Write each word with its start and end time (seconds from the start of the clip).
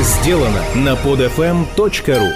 сделано 0.00 0.62
на 0.74 0.94
podfm.ru 0.94 2.32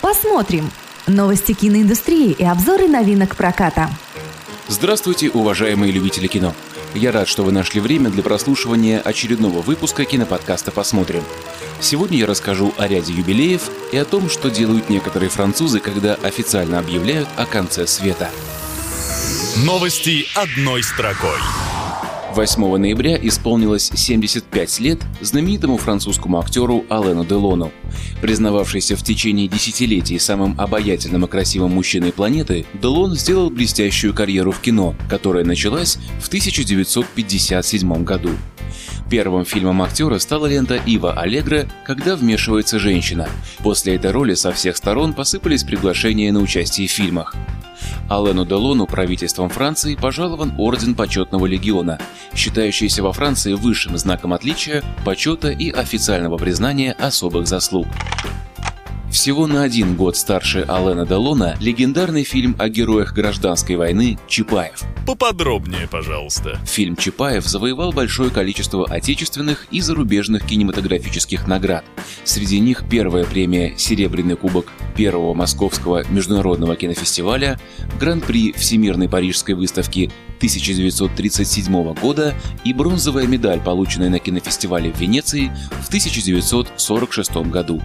Посмотрим. 0.00 0.70
Новости 1.06 1.52
киноиндустрии 1.52 2.32
и 2.32 2.44
обзоры 2.44 2.88
новинок 2.88 3.36
проката. 3.36 3.90
Здравствуйте, 4.68 5.30
уважаемые 5.30 5.92
любители 5.92 6.26
кино. 6.26 6.54
Я 6.94 7.12
рад, 7.12 7.28
что 7.28 7.44
вы 7.44 7.52
нашли 7.52 7.80
время 7.80 8.10
для 8.10 8.22
прослушивания 8.22 9.00
очередного 9.00 9.62
выпуска 9.62 10.04
киноподкаста 10.04 10.72
«Посмотрим». 10.72 11.22
Сегодня 11.80 12.18
я 12.18 12.26
расскажу 12.26 12.74
о 12.76 12.88
ряде 12.88 13.12
юбилеев 13.12 13.62
и 13.92 13.96
о 13.96 14.04
том, 14.04 14.28
что 14.28 14.50
делают 14.50 14.90
некоторые 14.90 15.30
французы, 15.30 15.80
когда 15.80 16.14
официально 16.14 16.78
объявляют 16.78 17.28
о 17.36 17.46
конце 17.46 17.86
света. 17.86 18.30
Новости 19.64 20.26
одной 20.34 20.82
строкой. 20.82 21.38
8 22.34 22.76
ноября 22.76 23.18
исполнилось 23.20 23.90
75 23.92 24.80
лет 24.80 25.00
знаменитому 25.20 25.76
французскому 25.76 26.38
актеру 26.38 26.84
Алену 26.88 27.24
Делону. 27.24 27.72
Признававшийся 28.20 28.96
в 28.96 29.02
течение 29.02 29.48
десятилетий 29.48 30.18
самым 30.18 30.54
обаятельным 30.60 31.24
и 31.24 31.28
красивым 31.28 31.72
мужчиной 31.72 32.12
планеты, 32.12 32.66
Делон 32.74 33.16
сделал 33.16 33.50
блестящую 33.50 34.14
карьеру 34.14 34.52
в 34.52 34.60
кино, 34.60 34.94
которая 35.08 35.44
началась 35.44 35.98
в 36.20 36.28
1957 36.28 38.04
году. 38.04 38.30
Первым 39.10 39.44
фильмом 39.44 39.82
актера 39.82 40.20
стала 40.20 40.46
лента 40.46 40.76
Ива 40.76 41.12
Аллегра 41.14 41.66
«Когда 41.84 42.14
вмешивается 42.14 42.78
женщина». 42.78 43.28
После 43.58 43.96
этой 43.96 44.12
роли 44.12 44.34
со 44.34 44.52
всех 44.52 44.76
сторон 44.76 45.14
посыпались 45.14 45.64
приглашения 45.64 46.30
на 46.30 46.38
участие 46.38 46.86
в 46.86 46.92
фильмах. 46.92 47.34
Алену 48.10 48.44
Делону 48.44 48.88
правительством 48.88 49.48
Франции 49.48 49.94
пожалован 49.94 50.52
Орден 50.58 50.96
Почетного 50.96 51.46
Легиона, 51.46 52.00
считающийся 52.34 53.04
во 53.04 53.12
Франции 53.12 53.54
высшим 53.54 53.96
знаком 53.96 54.32
отличия, 54.32 54.82
почета 55.04 55.50
и 55.50 55.70
официального 55.70 56.36
признания 56.36 56.90
особых 56.92 57.46
заслуг. 57.46 57.86
Всего 59.10 59.48
на 59.48 59.64
один 59.64 59.96
год 59.96 60.16
старше 60.16 60.64
Алена 60.68 61.04
Делона 61.04 61.56
легендарный 61.60 62.22
фильм 62.22 62.54
о 62.60 62.68
героях 62.68 63.12
гражданской 63.12 63.74
войны 63.74 64.16
«Чапаев». 64.28 64.84
Поподробнее, 65.04 65.88
пожалуйста. 65.88 66.60
Фильм 66.64 66.94
«Чапаев» 66.94 67.44
завоевал 67.44 67.90
большое 67.90 68.30
количество 68.30 68.86
отечественных 68.86 69.66
и 69.72 69.80
зарубежных 69.80 70.46
кинематографических 70.46 71.48
наград. 71.48 71.84
Среди 72.22 72.60
них 72.60 72.84
первая 72.88 73.24
премия 73.24 73.74
«Серебряный 73.76 74.36
кубок» 74.36 74.66
первого 74.96 75.34
Московского 75.34 76.04
международного 76.08 76.76
кинофестиваля, 76.76 77.58
Гран-при 77.98 78.52
Всемирной 78.52 79.08
Парижской 79.08 79.56
выставки 79.56 80.12
1937 80.36 81.94
года 81.94 82.34
и 82.62 82.72
бронзовая 82.72 83.26
медаль, 83.26 83.60
полученная 83.60 84.08
на 84.08 84.20
кинофестивале 84.20 84.92
в 84.92 85.00
Венеции 85.00 85.52
в 85.82 85.88
1946 85.88 87.36
году. 87.50 87.82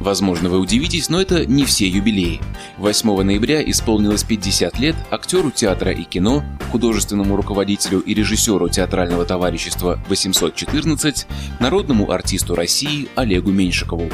Возможно, 0.00 0.48
вы 0.48 0.58
удивитесь, 0.58 1.10
но 1.10 1.20
это 1.20 1.44
не 1.44 1.66
все 1.66 1.86
юбилеи. 1.86 2.40
8 2.78 3.22
ноября 3.22 3.62
исполнилось 3.62 4.24
50 4.24 4.78
лет 4.78 4.96
актеру 5.10 5.50
театра 5.50 5.92
и 5.92 6.04
кино, 6.04 6.42
художественному 6.72 7.36
руководителю 7.36 8.00
и 8.00 8.14
режиссеру 8.14 8.70
театрального 8.70 9.26
товарищества 9.26 10.02
814, 10.08 11.26
народному 11.60 12.10
артисту 12.10 12.54
России 12.54 13.08
Олегу 13.14 13.50
Меньшикову. 13.50 14.10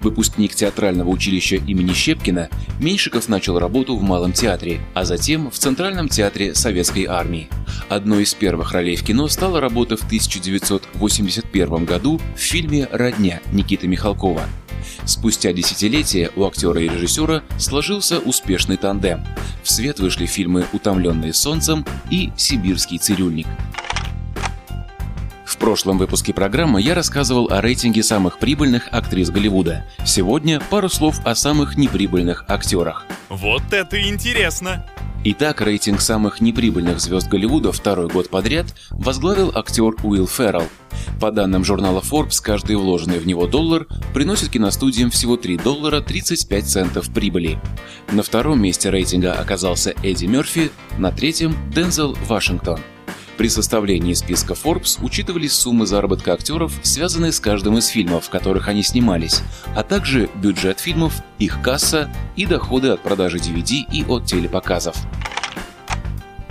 Выпускник 0.00 0.54
театрального 0.54 1.10
училища 1.10 1.56
имени 1.56 1.92
Щепкина, 1.92 2.48
Меньшиков 2.80 3.28
начал 3.28 3.58
работу 3.58 3.96
в 3.96 4.02
Малом 4.02 4.32
театре, 4.32 4.80
а 4.94 5.04
затем 5.04 5.50
в 5.50 5.58
Центральном 5.58 6.08
театре 6.08 6.54
Советской 6.54 7.04
армии. 7.04 7.48
Одной 7.90 8.22
из 8.22 8.32
первых 8.32 8.72
ролей 8.72 8.96
в 8.96 9.02
кино 9.02 9.28
стала 9.28 9.60
работа 9.60 9.98
в 9.98 10.04
1981 10.04 11.84
году 11.84 12.18
в 12.34 12.38
фильме 12.38 12.88
«Родня» 12.90 13.40
Никиты 13.52 13.88
Михалкова. 13.88 14.42
Спустя 15.04 15.52
десятилетия 15.52 16.30
у 16.36 16.46
актера 16.46 16.80
и 16.80 16.88
режиссера 16.88 17.42
сложился 17.58 18.18
успешный 18.18 18.76
тандем. 18.76 19.24
В 19.62 19.70
свет 19.70 20.00
вышли 20.00 20.26
фильмы 20.26 20.66
«Утомленные 20.72 21.32
солнцем» 21.32 21.84
и 22.10 22.32
«Сибирский 22.36 22.98
цирюльник». 22.98 23.46
В 25.44 25.56
прошлом 25.56 25.98
выпуске 25.98 26.32
программы 26.32 26.80
я 26.80 26.94
рассказывал 26.94 27.48
о 27.50 27.60
рейтинге 27.60 28.02
самых 28.02 28.38
прибыльных 28.38 28.88
актрис 28.92 29.30
Голливуда. 29.30 29.84
Сегодня 30.04 30.60
пару 30.60 30.88
слов 30.88 31.18
о 31.24 31.34
самых 31.34 31.76
неприбыльных 31.76 32.44
актерах. 32.48 33.06
Вот 33.28 33.72
это 33.72 34.00
интересно! 34.00 34.86
Итак, 35.24 35.60
рейтинг 35.60 36.00
самых 36.00 36.40
неприбыльных 36.40 37.00
звезд 37.00 37.28
Голливуда 37.28 37.72
второй 37.72 38.08
год 38.08 38.30
подряд 38.30 38.66
возглавил 38.90 39.50
актер 39.54 39.94
Уилл 40.04 40.28
Феррелл. 40.28 40.68
По 41.20 41.32
данным 41.32 41.64
журнала 41.64 42.00
Forbes, 42.00 42.40
каждый 42.40 42.76
вложенный 42.76 43.18
в 43.18 43.26
него 43.26 43.48
доллар 43.48 43.86
приносит 44.14 44.50
киностудиям 44.50 45.10
всего 45.10 45.36
3 45.36 45.58
доллара 45.58 46.00
35 46.00 46.64
центов 46.64 47.12
прибыли. 47.12 47.58
На 48.12 48.22
втором 48.22 48.62
месте 48.62 48.90
рейтинга 48.90 49.32
оказался 49.32 49.92
Эдди 50.02 50.26
Мерфи, 50.26 50.70
на 50.98 51.10
третьем– 51.10 51.54
Дензел 51.74 52.16
Вашингтон. 52.28 52.78
При 53.38 53.48
составлении 53.48 54.14
списка 54.14 54.54
Forbes 54.54 54.98
учитывались 55.00 55.52
суммы 55.52 55.86
заработка 55.86 56.32
актеров, 56.32 56.72
связанные 56.82 57.30
с 57.30 57.38
каждым 57.38 57.78
из 57.78 57.86
фильмов, 57.86 58.24
в 58.24 58.30
которых 58.30 58.66
они 58.66 58.82
снимались, 58.82 59.42
а 59.76 59.84
также 59.84 60.28
бюджет 60.34 60.80
фильмов, 60.80 61.14
их 61.38 61.62
касса 61.62 62.10
и 62.34 62.46
доходы 62.46 62.88
от 62.88 63.00
продажи 63.00 63.38
DVD 63.38 63.84
и 63.92 64.04
от 64.04 64.24
телепоказов. 64.26 64.96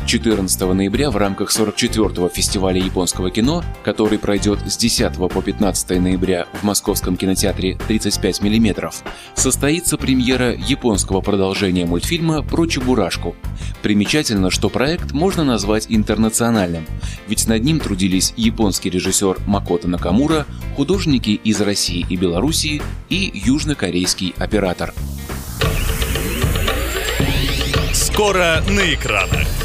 14 0.08 0.62
ноября 0.74 1.12
в 1.12 1.18
рамках 1.18 1.50
44-го 1.52 2.30
фестиваля 2.30 2.82
японского 2.82 3.30
кино, 3.30 3.62
который 3.84 4.18
пройдет 4.18 4.60
с 4.66 4.78
10 4.78 5.18
по 5.18 5.42
15 5.42 6.00
ноября 6.00 6.48
в 6.54 6.64
московском 6.64 7.18
кинотеатре 7.18 7.78
35 7.90 8.42
мм, 8.42 8.90
состоится 9.36 9.98
премьера 9.98 10.56
японского 10.56 11.20
продолжения 11.20 11.86
мультфильма 11.86 12.42
про 12.42 12.66
Чебурашку. 12.68 13.36
Примечательно, 13.82 14.50
что 14.50 14.70
проект 14.70 15.12
можно 15.12 15.44
назвать 15.44 15.88
интернациональным, 15.90 16.86
ведь 17.28 17.46
над 17.48 17.62
ним 17.66 17.82
трудились 17.82 18.34
японский 18.38 18.90
режиссер 18.90 19.40
Макото 19.46 19.90
Накамура, 19.90 20.46
художники 20.78 21.32
из 21.32 21.60
России 21.60 22.06
и 22.10 22.16
Белоруссии 22.16 22.82
и 23.10 23.30
южнокорейский 23.34 24.34
оператор. 24.38 24.94
Скоро 27.92 28.64
на 28.70 28.94
экранах. 28.94 29.57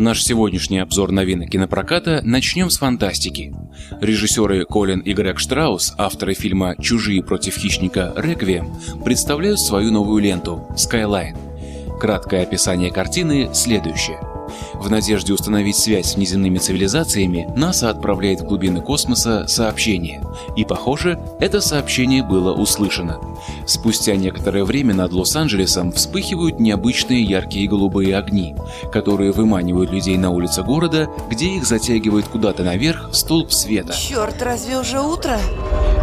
Наш 0.00 0.24
сегодняшний 0.24 0.78
обзор 0.78 1.12
новинок 1.12 1.50
кинопроката 1.50 2.22
начнем 2.24 2.70
с 2.70 2.78
фантастики. 2.78 3.54
Режиссеры 4.00 4.64
Колин 4.64 5.00
и 5.00 5.12
Грег 5.12 5.38
Штраус, 5.38 5.92
авторы 5.98 6.32
фильма 6.32 6.74
«Чужие 6.80 7.22
против 7.22 7.58
хищника. 7.58 8.14
Реквием», 8.16 8.74
представляют 9.04 9.60
свою 9.60 9.92
новую 9.92 10.22
ленту 10.22 10.66
«Skyline». 10.70 11.98
Краткое 12.00 12.44
описание 12.44 12.90
картины 12.90 13.50
следующее. 13.52 14.29
В 14.74 14.90
надежде 14.90 15.32
установить 15.32 15.76
связь 15.76 16.12
с 16.12 16.16
внеземными 16.16 16.58
цивилизациями, 16.58 17.48
НАСА 17.56 17.90
отправляет 17.90 18.40
в 18.40 18.44
глубины 18.44 18.80
космоса 18.80 19.46
сообщение. 19.48 20.22
И, 20.56 20.64
похоже, 20.64 21.18
это 21.40 21.60
сообщение 21.60 22.22
было 22.22 22.52
услышано. 22.52 23.18
Спустя 23.66 24.16
некоторое 24.16 24.64
время 24.64 24.94
над 24.94 25.12
Лос-Анджелесом 25.12 25.92
вспыхивают 25.92 26.60
необычные 26.60 27.22
яркие 27.22 27.68
голубые 27.68 28.16
огни, 28.16 28.54
которые 28.92 29.32
выманивают 29.32 29.90
людей 29.90 30.16
на 30.16 30.30
улице 30.30 30.62
города, 30.62 31.08
где 31.30 31.46
их 31.56 31.64
затягивает 31.64 32.26
куда-то 32.28 32.62
наверх 32.62 33.10
столб 33.12 33.52
света. 33.52 33.92
Черт, 33.92 34.42
разве 34.42 34.78
уже 34.78 35.00
утро? 35.00 35.38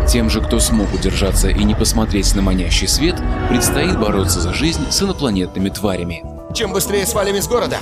Тем 0.07 0.29
же, 0.29 0.41
кто 0.41 0.59
смог 0.59 0.93
удержаться 0.93 1.49
и 1.49 1.63
не 1.63 1.75
посмотреть 1.75 2.33
на 2.33 2.41
манящий 2.41 2.87
свет, 2.87 3.15
предстоит 3.49 3.99
бороться 3.99 4.39
за 4.39 4.53
жизнь 4.53 4.89
с 4.89 5.01
инопланетными 5.01 5.69
тварями. 5.69 6.36
Чем 6.53 6.73
быстрее 6.73 7.05
свалим 7.05 7.35
из 7.35 7.47
города, 7.47 7.77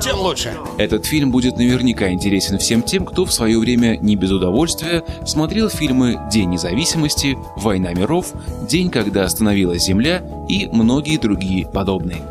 тем 0.00 0.20
лучше. 0.20 0.54
Этот 0.78 1.06
фильм 1.06 1.30
будет 1.30 1.56
наверняка 1.56 2.10
интересен 2.10 2.58
всем 2.58 2.82
тем, 2.82 3.06
кто 3.06 3.24
в 3.24 3.32
свое 3.32 3.58
время 3.58 3.96
не 3.96 4.14
без 4.14 4.30
удовольствия 4.30 5.02
смотрел 5.24 5.68
фильмы 5.68 6.20
«День 6.30 6.50
независимости», 6.50 7.38
«Война 7.56 7.92
миров», 7.92 8.32
«День, 8.68 8.90
когда 8.90 9.24
остановилась 9.24 9.84
Земля» 9.84 10.22
и 10.48 10.66
многие 10.66 11.18
другие 11.18 11.66
подобные. 11.66 12.22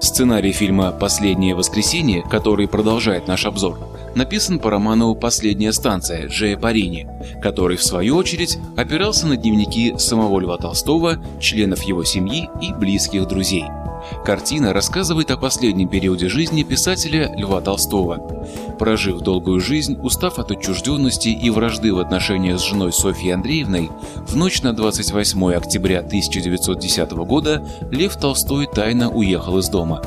Сценарий 0.00 0.52
фильма 0.52 0.92
«Последнее 0.92 1.54
воскресенье», 1.54 2.22
который 2.22 2.68
продолжает 2.68 3.28
наш 3.28 3.44
обзор, 3.44 3.78
написан 4.14 4.58
по 4.58 4.70
роману 4.70 5.14
«Последняя 5.14 5.72
станция» 5.72 6.26
Джея 6.28 6.56
Парини, 6.56 7.06
который, 7.42 7.76
в 7.76 7.84
свою 7.84 8.16
очередь, 8.16 8.58
опирался 8.76 9.26
на 9.26 9.36
дневники 9.36 9.94
самого 9.98 10.40
Льва 10.40 10.56
Толстого, 10.56 11.22
членов 11.40 11.82
его 11.82 12.02
семьи 12.04 12.48
и 12.62 12.72
близких 12.72 13.28
друзей. 13.28 13.64
Картина 14.24 14.72
рассказывает 14.72 15.30
о 15.30 15.36
последнем 15.36 15.88
периоде 15.88 16.28
жизни 16.28 16.62
писателя 16.62 17.32
Льва 17.36 17.60
Толстого. 17.60 18.46
Прожив 18.78 19.20
долгую 19.20 19.60
жизнь, 19.60 19.98
устав 20.02 20.38
от 20.38 20.50
отчужденности 20.50 21.28
и 21.28 21.50
вражды 21.50 21.94
в 21.94 21.98
отношениях 21.98 22.60
с 22.60 22.64
женой 22.64 22.92
Софьей 22.92 23.34
Андреевной, 23.34 23.90
в 24.26 24.36
ночь 24.36 24.62
на 24.62 24.72
28 24.72 25.54
октября 25.54 26.00
1910 26.00 27.12
года 27.12 27.66
Лев 27.90 28.16
Толстой 28.16 28.66
тайно 28.66 29.10
уехал 29.10 29.58
из 29.58 29.68
дома. 29.68 30.02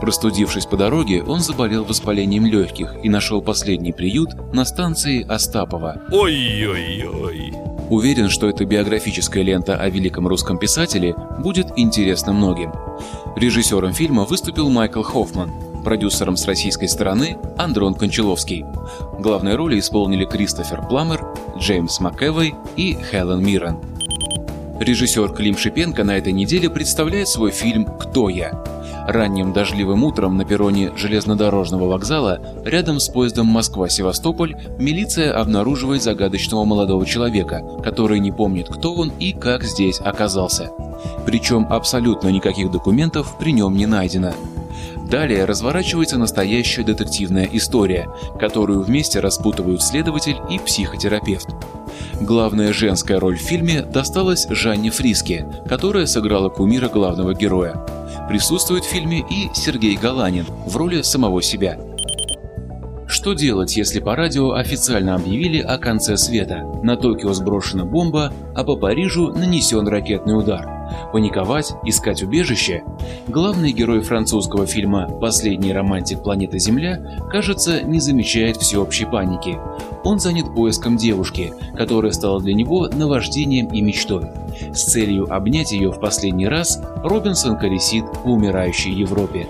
Простудившись 0.00 0.66
по 0.66 0.76
дороге, 0.76 1.22
он 1.22 1.40
заболел 1.40 1.84
воспалением 1.84 2.46
легких 2.46 2.94
и 3.02 3.08
нашел 3.08 3.42
последний 3.42 3.92
приют 3.92 4.30
на 4.52 4.64
станции 4.64 5.26
Остапова. 5.26 6.02
Ой-ой-ой. 6.10 7.65
Уверен, 7.88 8.28
что 8.28 8.48
эта 8.48 8.64
биографическая 8.64 9.44
лента 9.44 9.76
о 9.76 9.88
великом 9.88 10.26
русском 10.26 10.58
писателе 10.58 11.14
будет 11.38 11.68
интересна 11.76 12.32
многим. 12.32 12.72
Режиссером 13.36 13.92
фильма 13.92 14.24
выступил 14.24 14.68
Майкл 14.70 15.02
Хоффман, 15.02 15.52
продюсером 15.84 16.36
с 16.36 16.46
российской 16.46 16.88
стороны 16.88 17.38
Андрон 17.56 17.94
Кончаловский. 17.94 18.64
Главные 19.20 19.54
роли 19.54 19.78
исполнили 19.78 20.24
Кристофер 20.24 20.84
Пламер, 20.88 21.24
Джеймс 21.58 22.00
МакЭвой 22.00 22.54
и 22.74 22.98
Хелен 23.10 23.44
Миррен. 23.44 23.78
Режиссер 24.80 25.32
Клим 25.32 25.56
Шипенко 25.56 26.02
на 26.02 26.18
этой 26.18 26.32
неделе 26.32 26.68
представляет 26.68 27.28
свой 27.28 27.52
фильм 27.52 27.84
«Кто 27.84 28.28
я?». 28.28 28.62
Ранним 29.06 29.52
дождливым 29.52 30.02
утром 30.02 30.36
на 30.36 30.44
перроне 30.44 30.90
железнодорожного 30.96 31.86
вокзала 31.86 32.40
рядом 32.64 32.98
с 32.98 33.08
поездом 33.08 33.46
Москва-Севастополь 33.46 34.56
милиция 34.78 35.32
обнаруживает 35.32 36.02
загадочного 36.02 36.64
молодого 36.64 37.06
человека, 37.06 37.62
который 37.84 38.18
не 38.18 38.32
помнит, 38.32 38.68
кто 38.68 38.94
он 38.94 39.12
и 39.20 39.32
как 39.32 39.62
здесь 39.62 40.00
оказался. 40.00 40.72
Причем 41.24 41.68
абсолютно 41.70 42.28
никаких 42.28 42.72
документов 42.72 43.36
при 43.38 43.52
нем 43.52 43.76
не 43.76 43.86
найдено. 43.86 44.32
Далее 45.08 45.44
разворачивается 45.44 46.18
настоящая 46.18 46.82
детективная 46.82 47.48
история, 47.52 48.08
которую 48.40 48.82
вместе 48.82 49.20
распутывают 49.20 49.82
следователь 49.82 50.38
и 50.50 50.58
психотерапевт. 50.58 51.46
Главная 52.20 52.72
женская 52.72 53.20
роль 53.20 53.36
в 53.36 53.42
фильме 53.42 53.82
досталась 53.82 54.48
Жанне 54.50 54.90
Фриске, 54.90 55.46
которая 55.68 56.06
сыграла 56.06 56.48
кумира 56.48 56.88
главного 56.88 57.34
героя. 57.34 57.86
Присутствует 58.28 58.84
в 58.84 58.88
фильме 58.88 59.20
и 59.20 59.48
Сергей 59.54 59.96
Галанин 59.96 60.46
в 60.66 60.76
роли 60.76 61.02
самого 61.02 61.42
себя. 61.42 61.78
Что 63.06 63.34
делать, 63.34 63.76
если 63.76 64.00
по 64.00 64.16
радио 64.16 64.52
официально 64.52 65.14
объявили 65.14 65.60
о 65.60 65.78
конце 65.78 66.16
света? 66.16 66.64
На 66.82 66.96
Токио 66.96 67.32
сброшена 67.32 67.84
бомба, 67.84 68.32
а 68.54 68.64
по 68.64 68.76
Парижу 68.76 69.32
нанесен 69.32 69.86
ракетный 69.86 70.36
удар. 70.36 70.75
Паниковать, 71.12 71.72
искать 71.84 72.22
убежище? 72.22 72.82
Главный 73.28 73.72
герой 73.72 74.00
французского 74.00 74.66
фильма 74.66 75.08
«Последний 75.08 75.72
романтик 75.72 76.22
планеты 76.22 76.58
Земля» 76.58 77.00
кажется, 77.30 77.82
не 77.82 78.00
замечает 78.00 78.56
всеобщей 78.56 79.06
паники. 79.06 79.58
Он 80.04 80.18
занят 80.18 80.54
поиском 80.54 80.96
девушки, 80.96 81.52
которая 81.76 82.12
стала 82.12 82.40
для 82.40 82.54
него 82.54 82.88
наваждением 82.88 83.68
и 83.68 83.80
мечтой. 83.80 84.26
С 84.72 84.84
целью 84.84 85.32
обнять 85.32 85.72
ее 85.72 85.90
в 85.90 86.00
последний 86.00 86.48
раз 86.48 86.80
Робинсон 87.02 87.58
колесит 87.58 88.04
по 88.22 88.28
умирающей 88.28 88.92
Европе. 88.92 89.46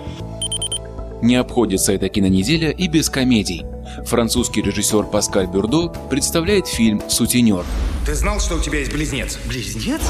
Не 1.22 1.36
обходится 1.36 1.92
эта 1.92 2.08
кинонеделя 2.08 2.70
и 2.70 2.88
без 2.88 3.08
комедий. 3.08 3.64
Французский 4.04 4.62
режиссер 4.62 5.04
Паскаль 5.04 5.46
Бюрдо 5.46 5.88
представляет 6.10 6.66
фильм 6.66 7.02
«Сутенер». 7.08 7.64
Ты 8.04 8.14
знал, 8.14 8.40
что 8.40 8.56
у 8.56 8.60
тебя 8.60 8.80
есть 8.80 8.92
близнец? 8.92 9.38
Близнец? 9.46 10.00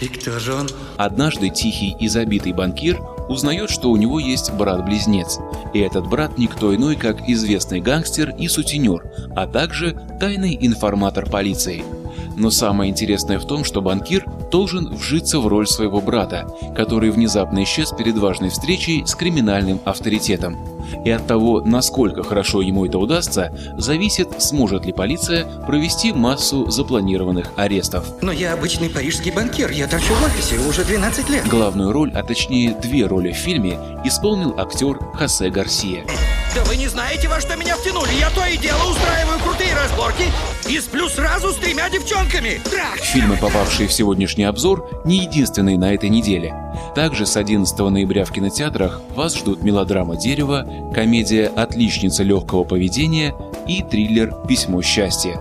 И 0.00 0.08
кто 0.08 0.38
же 0.38 0.54
он? 0.54 0.68
Однажды 0.96 1.48
тихий 1.48 1.96
и 1.98 2.08
забитый 2.08 2.52
банкир 2.52 3.00
узнает, 3.28 3.70
что 3.70 3.90
у 3.90 3.96
него 3.96 4.20
есть 4.20 4.52
брат-близнец. 4.52 5.38
И 5.72 5.80
этот 5.80 6.06
брат 6.06 6.38
никто 6.38 6.74
иной, 6.74 6.96
как 6.96 7.28
известный 7.28 7.80
гангстер 7.80 8.34
и 8.38 8.46
сутенер, 8.48 9.04
а 9.34 9.46
также 9.46 9.96
тайный 10.20 10.56
информатор 10.60 11.28
полиции. 11.28 11.82
Но 12.36 12.50
самое 12.50 12.90
интересное 12.90 13.38
в 13.38 13.46
том, 13.46 13.64
что 13.64 13.80
банкир 13.80 14.26
должен 14.50 14.94
вжиться 14.94 15.40
в 15.40 15.46
роль 15.46 15.66
своего 15.66 16.00
брата, 16.00 16.46
который 16.76 17.10
внезапно 17.10 17.64
исчез 17.64 17.92
перед 17.92 18.16
важной 18.18 18.50
встречей 18.50 19.06
с 19.06 19.14
криминальным 19.14 19.80
авторитетом. 19.84 20.56
И 21.04 21.10
от 21.10 21.26
того, 21.26 21.62
насколько 21.62 22.22
хорошо 22.22 22.60
ему 22.60 22.86
это 22.86 22.98
удастся, 22.98 23.52
зависит, 23.76 24.40
сможет 24.40 24.86
ли 24.86 24.92
полиция 24.92 25.46
провести 25.66 26.12
массу 26.12 26.70
запланированных 26.70 27.52
арестов. 27.56 28.06
Но 28.22 28.32
я 28.32 28.52
обычный 28.52 28.90
парижский 28.90 29.32
банкир, 29.32 29.70
я 29.70 29.88
торчу 29.88 30.14
в 30.14 30.24
офисе 30.24 30.58
уже 30.68 30.84
12 30.84 31.30
лет. 31.30 31.46
Главную 31.48 31.92
роль, 31.92 32.12
а 32.14 32.22
точнее 32.22 32.76
две 32.80 33.06
роли 33.06 33.32
в 33.32 33.36
фильме, 33.36 33.78
исполнил 34.04 34.54
актер 34.58 34.98
Хосе 35.14 35.50
Гарсия. 35.50 36.04
Да 36.56 36.64
вы 36.64 36.76
не 36.76 36.88
знаете, 36.88 37.28
во 37.28 37.38
что 37.38 37.54
меня 37.54 37.76
втянули. 37.76 38.08
Я 38.18 38.30
то 38.30 38.42
и 38.46 38.56
дело 38.56 38.90
устраиваю 38.90 39.38
крутые 39.40 39.74
разборки 39.74 40.24
и 40.66 40.80
сплю 40.80 41.06
сразу 41.10 41.50
с 41.52 41.56
тремя 41.56 41.90
девчонками. 41.90 42.62
Трах! 42.64 42.96
Фильмы, 42.96 43.36
попавшие 43.36 43.86
в 43.86 43.92
сегодняшний 43.92 44.44
обзор, 44.44 44.88
не 45.04 45.18
единственные 45.18 45.76
на 45.76 45.92
этой 45.92 46.08
неделе. 46.08 46.54
Также 46.94 47.26
с 47.26 47.36
11 47.36 47.78
ноября 47.78 48.24
в 48.24 48.32
кинотеатрах 48.32 49.02
вас 49.14 49.36
ждут 49.36 49.62
мелодрама 49.62 50.16
«Дерево», 50.16 50.66
комедия 50.94 51.48
«Отличница 51.48 52.22
легкого 52.22 52.64
поведения» 52.64 53.34
и 53.68 53.82
триллер 53.82 54.34
«Письмо 54.48 54.80
счастья». 54.80 55.38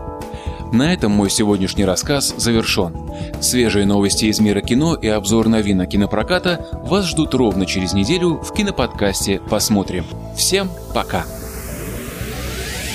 На 0.71 0.93
этом 0.93 1.11
мой 1.11 1.29
сегодняшний 1.29 1.85
рассказ 1.85 2.33
завершен. 2.37 2.95
Свежие 3.41 3.85
новости 3.85 4.25
из 4.25 4.39
мира 4.39 4.61
кино 4.61 4.95
и 4.95 5.07
обзор 5.07 5.47
новинок 5.47 5.89
кинопроката 5.89 6.67
вас 6.83 7.05
ждут 7.07 7.33
ровно 7.33 7.65
через 7.65 7.93
неделю 7.93 8.35
в 8.35 8.53
киноподкасте 8.53 9.39
«Посмотрим». 9.49 10.05
Всем 10.35 10.69
пока! 10.93 11.25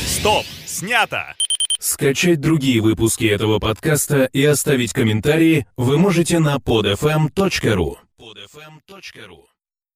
Стоп! 0.06 0.44
Снято! 0.66 1.34
Скачать 1.78 2.40
другие 2.40 2.82
выпуски 2.82 3.24
этого 3.24 3.58
подкаста 3.58 4.24
и 4.24 4.44
оставить 4.44 4.92
комментарии 4.92 5.66
вы 5.76 5.96
можете 5.96 6.38
на 6.38 6.56
podfm.ru. 6.56 7.96
podfm.ru 8.18 9.49